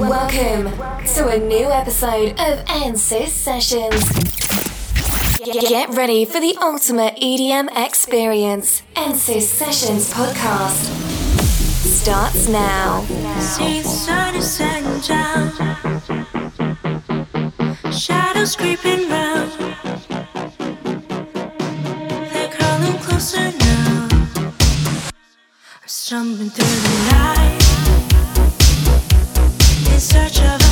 [0.00, 0.70] Welcome
[1.14, 4.04] to a new episode of ANSYS Sessions.
[5.42, 8.82] Get ready for the ultimate EDM experience.
[8.94, 10.84] ANSYS Sessions podcast
[11.80, 13.06] starts now.
[17.90, 19.50] Shadows creeping round.
[22.32, 24.08] They're crawling closer now.
[24.36, 27.65] I'm stumbling through the night
[29.96, 30.65] in search of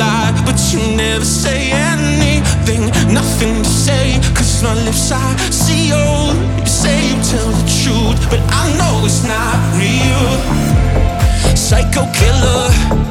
[0.00, 2.82] lie, but you never say anything,
[3.12, 4.18] nothing to say.
[4.34, 5.88] Cause my lips I see.
[5.92, 10.30] You say you tell the truth, but I know it's not real.
[11.56, 13.09] Psycho killer.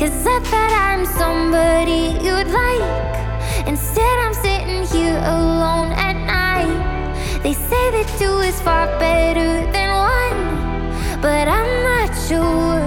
[0.00, 3.68] Cause I thought I'm somebody you'd like.
[3.68, 7.42] Instead, I'm sitting here alone at night.
[7.42, 12.79] They say that two is far better than one, but I'm not sure.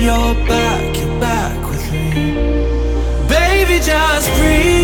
[0.00, 2.34] you're back, you're back with me.
[3.28, 4.79] Baby, just breathe.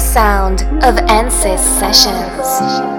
[0.00, 2.97] Sound of Ansys Sessions.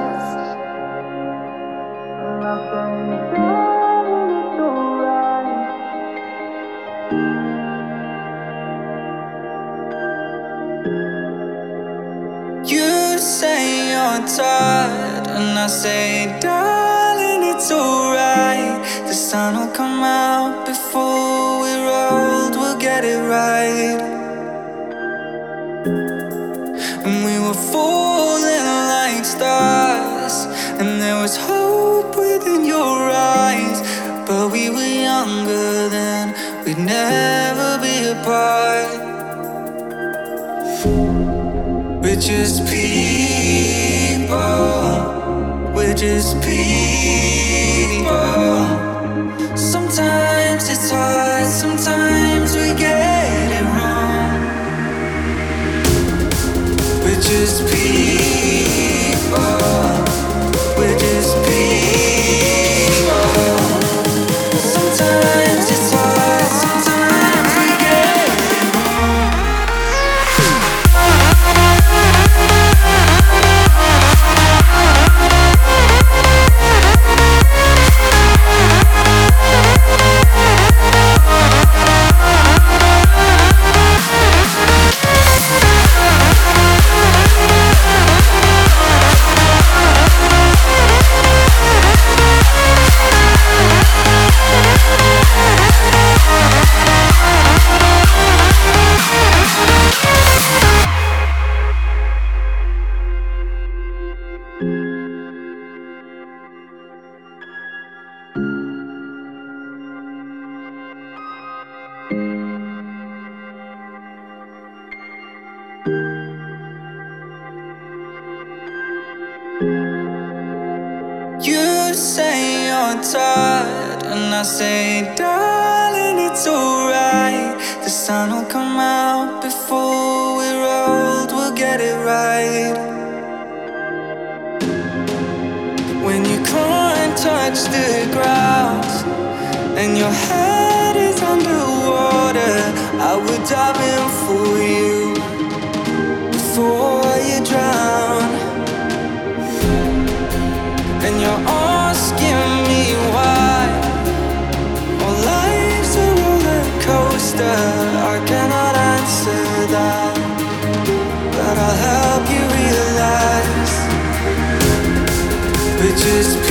[166.09, 166.48] Just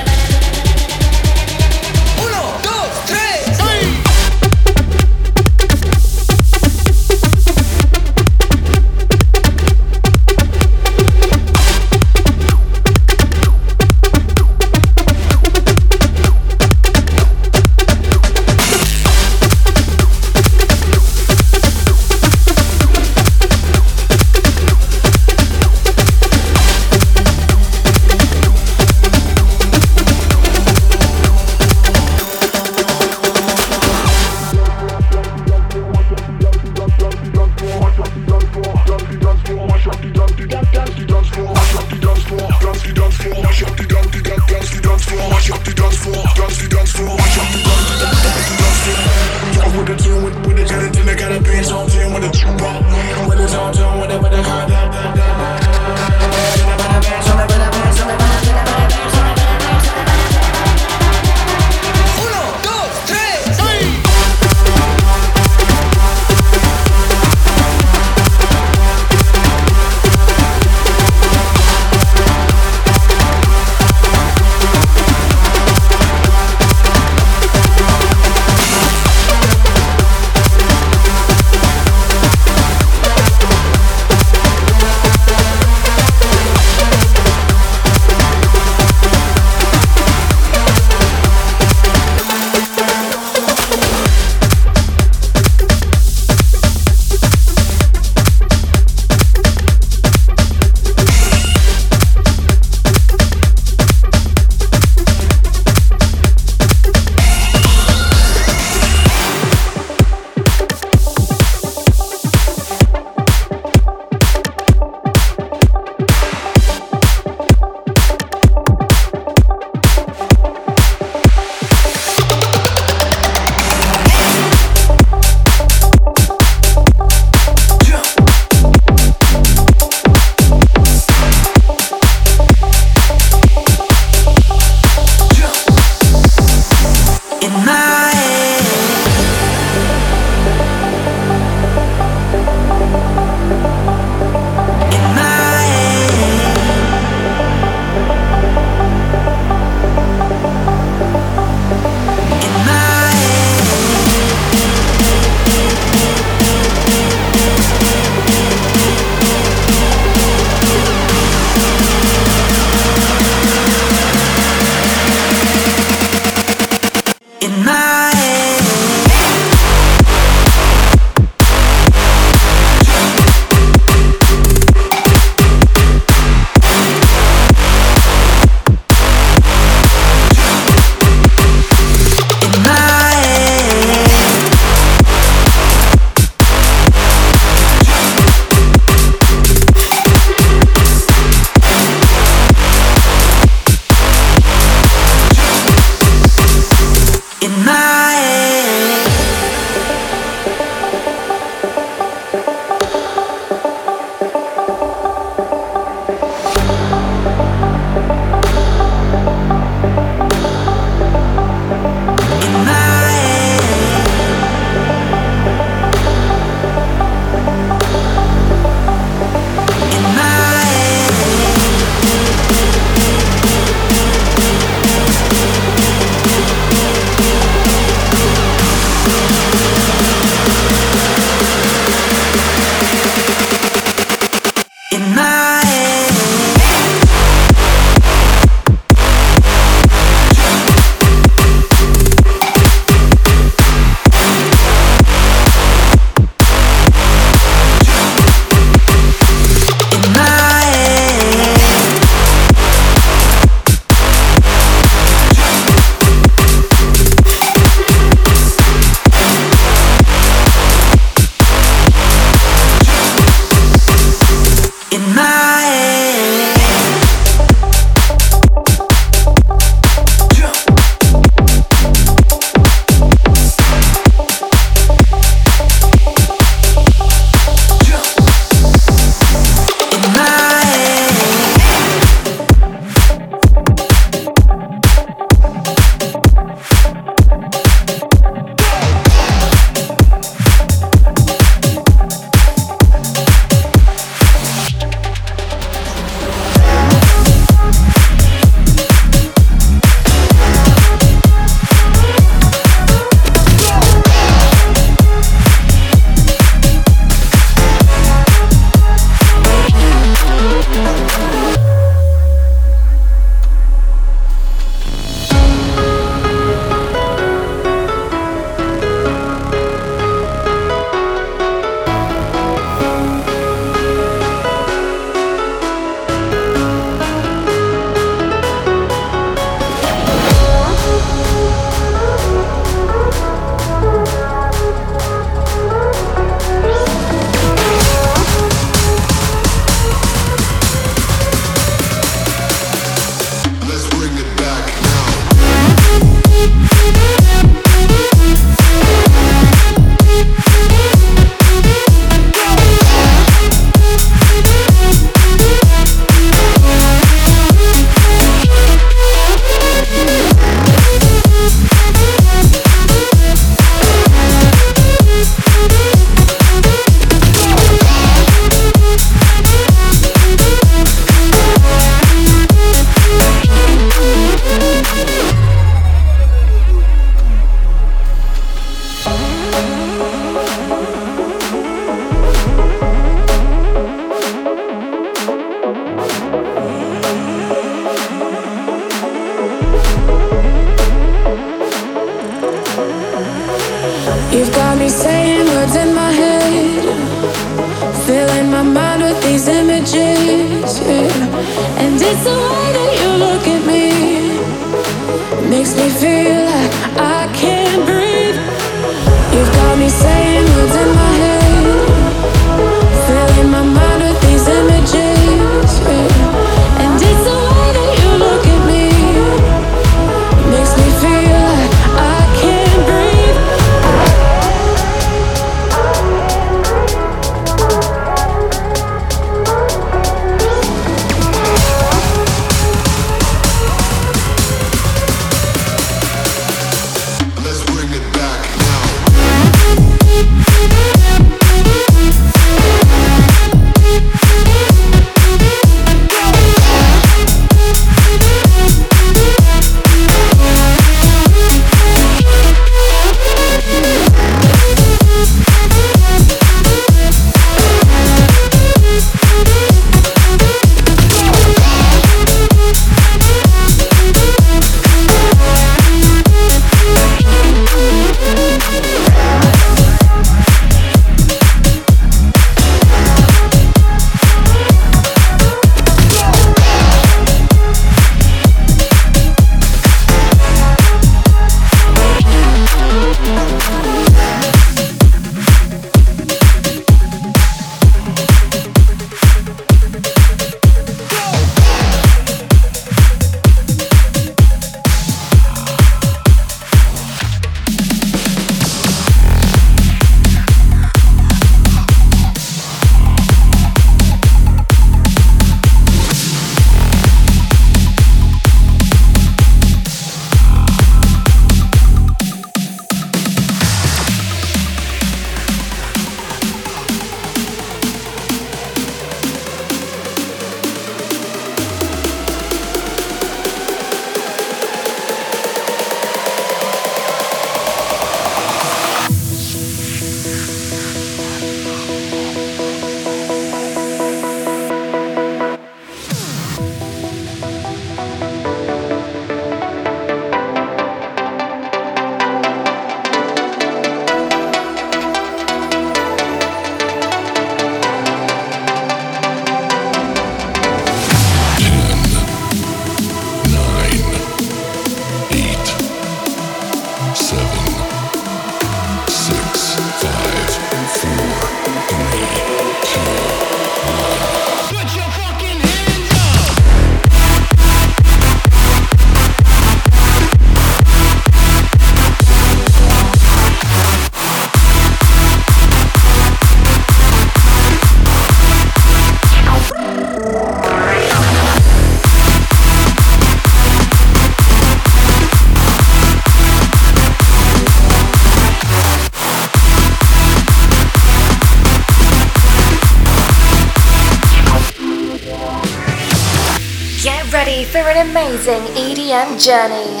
[599.11, 600.00] EDM journey.